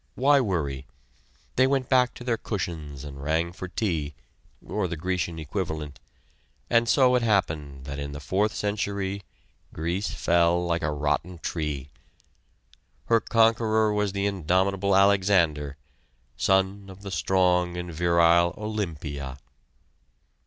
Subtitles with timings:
[0.15, 0.87] Why worry?
[1.57, 4.15] They went back to their cushions and rang for tea
[4.65, 5.99] or the Grecian equivalent;
[6.71, 9.21] and so it happened that in the fourth century
[9.73, 11.91] Greece fell like a rotten tree.
[13.09, 15.77] Her conqueror was the indomitable Alexander,
[16.35, 19.37] son of the strong and virile Olympia.